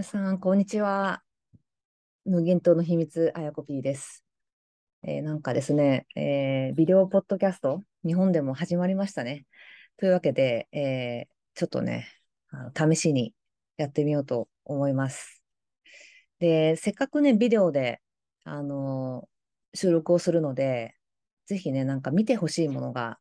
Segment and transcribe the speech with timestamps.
[0.00, 1.22] 皆さん、こんにちは。
[2.24, 4.24] 無限島の秘密、あやこぴーです。
[5.02, 9.44] えー、なんかですね、えー、ビデオポッドキャスト、日本でも始まりましたね。
[9.98, 12.08] というわけで、えー、ちょっとね、
[12.48, 13.34] あの試しに
[13.76, 15.42] やってみようと思います。
[16.38, 18.00] で、せっかくね、ビデオで、
[18.44, 19.28] あの
[19.74, 20.94] 収録をするので、
[21.44, 23.18] ぜひね、なんか見てほしいものが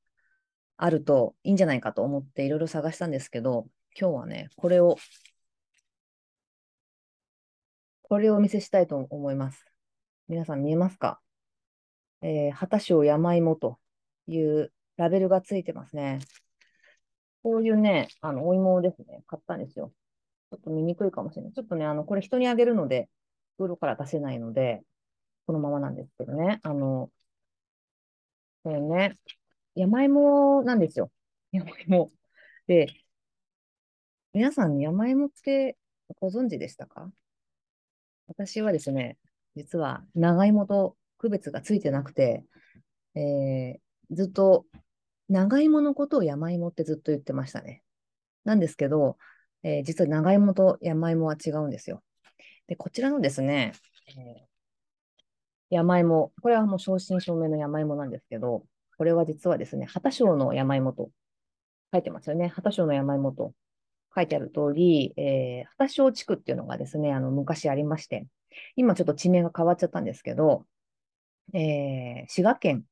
[0.78, 3.68] あるといいんじゃないかと思っていろいろ探したんですけど、
[4.00, 4.96] 今日はね、これを
[8.10, 9.64] これをお見せしたいと思います。
[10.28, 11.22] 皆さん見えますか？
[12.24, 13.78] えー、畑賞山芋と
[14.26, 16.18] いうラベルがついてますね。
[17.44, 19.94] こういうね、あの、お芋ですね、買ったんですよ。
[20.50, 21.54] ちょっと見にくいかもしれない。
[21.54, 23.10] ちょっとね、あの、これ人にあげるので、
[23.58, 24.82] 袋から出せないので、
[25.46, 26.60] このままなんですけどね。
[26.64, 27.12] あの、
[28.64, 29.20] これね、
[29.76, 31.12] 山芋なんですよ。
[31.54, 32.10] 山芋。
[32.66, 32.88] で、
[34.34, 35.78] 皆さん、山芋って
[36.20, 37.12] ご存知でしたか？
[38.30, 39.18] 私はですね、
[39.56, 42.46] 実は長芋と区別がついてなくて、
[43.16, 44.66] えー、ずっと
[45.28, 47.84] 長芋のことを山芋ってずっと言ってましたね。
[48.46, 49.18] なんですけど、
[49.64, 52.04] えー、実は長芋と山芋は違うんですよ。
[52.68, 53.74] で、こちらのですね、
[54.08, 54.46] えー、
[55.72, 58.64] 山芋、これはもう正真正銘の山芋なんですけど、
[58.98, 61.10] これは実はですね、畑賞の山芋と
[61.92, 62.48] 書いてますよね。
[62.48, 63.54] 畑賞の山芋と
[64.16, 68.26] 書いてある通り、えー、畑小地区っていうのがですね、あの、昔ありまして、
[68.76, 70.66] 今ちょっと地名が変わっちゃったんですけど、
[71.54, 72.84] えー、滋賀県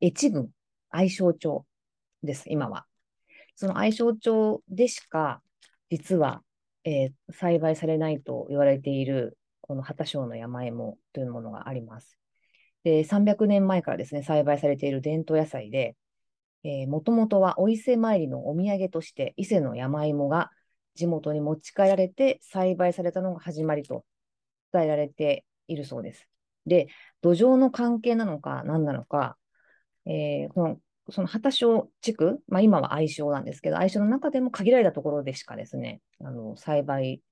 [0.00, 0.50] 越郡
[0.90, 1.64] 愛称町
[2.22, 2.86] です、今は。
[3.54, 5.42] その愛称町でしか、
[5.90, 6.42] 実は、
[6.84, 12.18] えー、栽培されないと言われている、この畑小の山芋というものがあります。
[12.84, 15.96] で、300年前からですね、栽培されている伝統野菜で、
[16.88, 20.50] もともとはお伊勢参りのお土産として伊勢の山芋が
[20.94, 24.04] 地元に持ち帰られて栽培されたのが始まりと
[24.72, 26.28] 伝えられているそうです。
[26.66, 26.88] で、
[27.22, 29.36] 土壌の関係なのか何なのか、
[30.06, 37.22] えー、このその畑小地区、まあ、今は愛称なんですけど、愛称の中でも限られたところでしかですね、あの栽培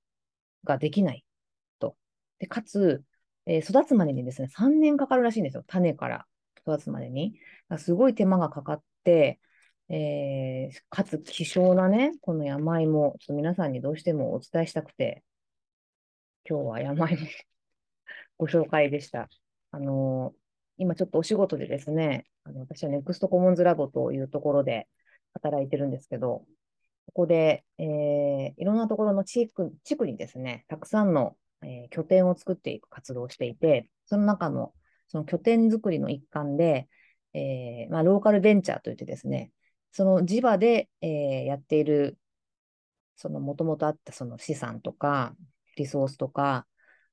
[0.63, 1.25] ができない
[1.81, 1.97] と。
[2.39, 3.03] でかつ、
[3.47, 5.65] えー、育つまでにですね、3年かかるらしいんですよ。
[5.67, 6.27] 種から
[6.67, 7.35] 育つまでに。
[7.79, 15.23] すごい手間がかかっ、えー、かつ希少なね、この山芋、ちょっと皆さんにどうしてもお伝えしたくて、
[16.49, 17.19] 今日は山芋
[18.39, 19.29] ご紹介でした。
[19.71, 20.39] あのー、
[20.79, 24.89] 今ちょっとお仕事でですね、あの私はネクストコモンズラボというところで
[25.35, 26.47] 働いてるんですけど、
[27.07, 34.75] ここで、えー、いろんなところの地区地区にですね、たくさんの、えー、拠点を作っていく活動をしていて、その中の
[35.09, 36.89] その拠点作りの一環で、
[37.35, 39.51] えー、まあ、ローカルベンチャーといってですね、
[39.93, 42.19] その地場で、えー、やっている、
[43.17, 45.35] そのもともとあったその資産とか、
[45.77, 46.67] リソースとか、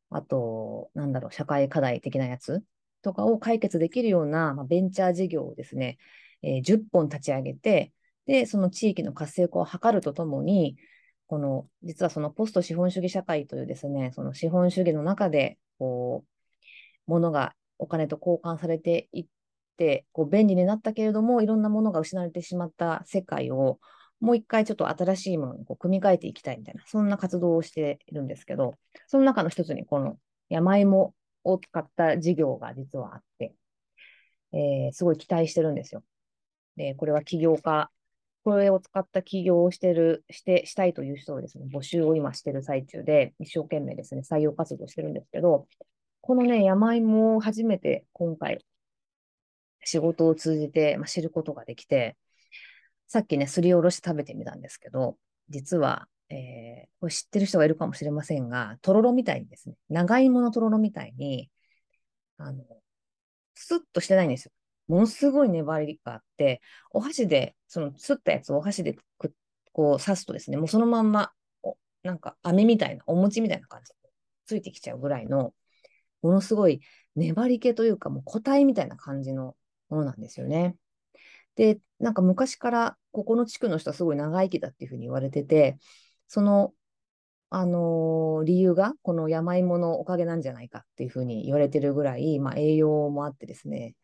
[0.09, 2.64] あと、なんだろう、社会課題的なやつ
[3.02, 5.98] とかを解決できるような、まあ、ベンチャー事業をですね、
[6.44, 7.94] えー、10本立ち上げて、
[8.26, 10.78] で、その地域の活性化を図るとともに、
[11.28, 16.26] この、実はそのポスト資本主義社会というですね、その資本主義の中で、こ
[17.08, 19.26] う、ものがお金と交換されていっ
[19.81, 23.80] ってこう便利になったけれども、いろんなものが失われてしまった世界を、
[24.19, 28.75] もう一回ちょっと新しいものにこう組み替えていきたいみたいな、そんな活動をしているんですけど、
[29.08, 30.18] その中の一つにこの
[30.50, 33.56] 山芋を使った事業が実はあって、
[34.53, 36.03] えー、すごい期待してるんですよ。
[36.75, 37.90] で、これは起業家、
[38.44, 45.68] これを使った起業をしてる、して、したいという人をですね、募集を今してる最中で、一生懸命ですね、採用活動してるんですけど、
[46.22, 48.64] このね、山芋を初めて今回
[49.84, 52.18] 仕事を通じて、まあ、知ることができて、
[53.08, 55.18] さっきね、すりおろして食べてみたんですけど、
[55.50, 61.50] 実は、えー、これ知ってる人がいるかもしれませんが、とろろみたいにですね、長芋のとろろみたいに、
[62.38, 62.64] あの、
[63.56, 64.52] スッとしてないんですよ。
[64.88, 69.34] ものすごい粘りがあって、お箸で、その、すったやつをお箸でく
[69.73, 71.32] こう刺すとですね、もうそのまんま、
[72.03, 73.96] なんか飴みたいな、お餅みたいな感じで
[74.46, 75.53] ついてきちゃうぐらいの、
[76.22, 76.82] ものすごい
[77.16, 79.56] 粘り気というか、もう固体みたいな感じの
[79.91, 80.76] ものなんですよね。
[81.55, 85.78] で、なんか昔からここの地区の人はすごい長生きだっていうふうに言われてて、
[86.28, 86.73] その、
[87.49, 93.96] あのー、理由がこの山芋のおかげなんじゃないかっていうふうに言われてるぐらい、まあ、栄養もあってですね、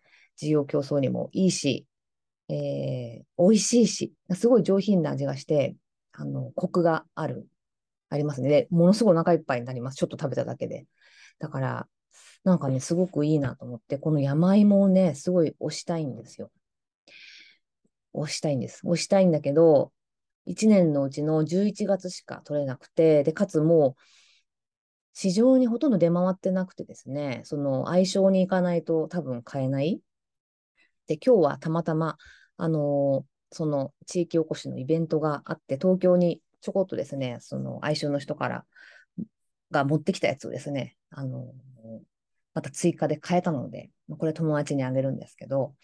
[0.41, 1.87] 需要競争にもいいし、
[2.49, 5.75] えー、美味しいし、すごい上品な味がして、
[6.11, 7.47] あの、コクがある、
[8.09, 8.49] ありますね。
[8.49, 9.95] で、ものすごいお腹いっぱいになります。
[9.95, 10.85] ちょっと食べただけで。
[11.39, 11.87] だから、
[12.43, 16.51] なんかね、すごくいいなと思って、この山芋をね、すごい推したいんですよ。
[18.13, 18.85] 推したいんです。
[18.85, 19.91] 推したいんだけど、
[20.45, 24.01] 1年のうちの11月しか取れなくて、で、かつもう
[25.13, 29.99] 市場にほとんど出回ってなくてですね、その相性に行かないと多分買えない。
[31.07, 32.17] で、今日はたまたま、
[32.57, 38.65] あのー、その地域おこしのイベントがあって、東京にちょこっとですね、その相性の人から
[39.71, 41.43] が持ってきたやつをですね、あのー、
[42.57, 45.75] また追加で買えたので、これ友達にあげるんですけど、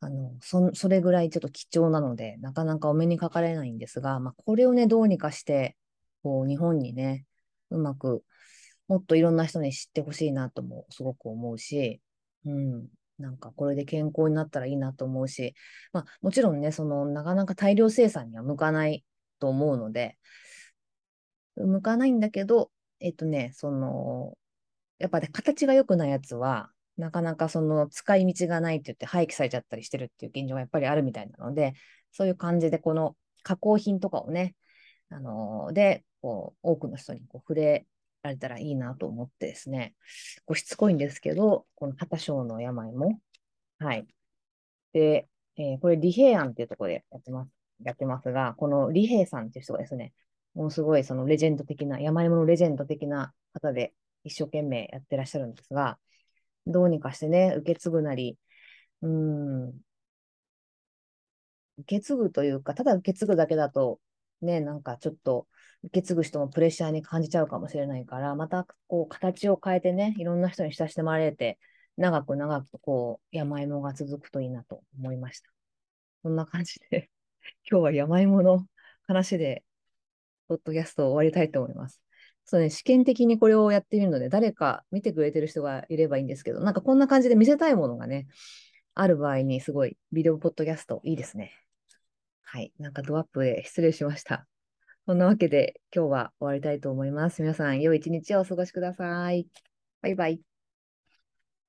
[0.00, 5.74] あの、そ、それぐらいちょっと貴重なので、なかなかお目にかかれないんですが、まあ、これをね、どうにかして、
[6.22, 7.24] こう、日本にね、
[7.70, 8.22] うまく、
[8.88, 12.02] もっといろんな人に知ってほしいなともすごく思うし、
[12.44, 12.88] うん、
[13.18, 15.54] なんかこれで健康になったらいいなと思うし、
[15.94, 19.02] まあ、もちろんね、その、なかなか大量生産には向かない
[19.38, 20.18] と思うので、
[21.56, 22.70] 向かないんだけど、
[23.00, 24.36] えっとね、その、
[24.98, 31.74] やっぱね、形が良くないやつは、なかなかその使い道がないって言って廃棄されちゃったりしてるっていう現状がやっぱりあるみたいなので、
[32.12, 34.54] そういう感じでこの加工品とかをね、
[35.10, 37.86] あのー、で、こう、多くの人にこう触れ
[38.22, 39.94] られたらいいなと思ってですね、
[40.46, 43.20] こうしつこいんですけど、この旗小の病も、
[43.78, 44.06] はい。
[44.92, 47.50] で、えー、これ、李平安っていうところでやってます、
[47.84, 50.12] やってますが、この李平さんっていう人がですね、
[50.54, 53.92] もうすごいそのレジェンド的な、山芋のレジェンド的な方で
[54.26, 55.98] 一生懸命やってらっしゃるんですが、
[56.66, 58.38] どうにかしてね、受け継ぐなり、
[59.02, 59.68] うん、
[61.78, 64.00] 受け継ぐというか、ただ受け継ぐだけだと、
[64.42, 65.46] ね、なんかちょっと
[65.84, 71.58] 受け継ぐ人もプレッシャーに感じちゃうかもしれないから、またこう形を変えてね、いろんな人に親しまれて、
[71.96, 75.50] 長く長くこう山芋が続くといいなと思いました。
[76.22, 77.10] そんな感じで、
[77.70, 78.66] 今日は山芋の
[79.06, 79.64] 話で、
[80.48, 82.05] ポッドキャストを終わりたいと思います。
[82.46, 88.28] そうね、試験的にこれをやってみるので、誰か見てくれてる人がいればいいんですけど、なんかこんな感じで見せたいものがね、
[88.94, 91.52] ある場合にすごいビデオポッドキャストいいですね。
[92.42, 92.72] はい。
[92.78, 94.46] なんかドアップで失礼しました。
[95.06, 97.42] そんなわけで今日は終わりたいと思います。
[97.42, 99.48] 皆さん、良い一日をお過ごしください。
[100.02, 100.55] バイバイ。